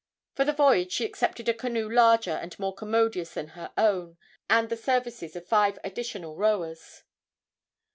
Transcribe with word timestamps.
For 0.33 0.45
the 0.45 0.51
voyage 0.51 0.91
she 0.91 1.05
accepted 1.05 1.47
a 1.47 1.53
canoe 1.53 1.87
larger 1.87 2.31
and 2.31 2.57
more 2.57 2.73
commodious 2.73 3.35
than 3.35 3.49
her 3.49 3.71
own, 3.77 4.17
and 4.49 4.67
the 4.67 4.75
services 4.75 5.35
of 5.35 5.45
five 5.45 5.77
additional 5.83 6.35
rowers. 6.35 7.03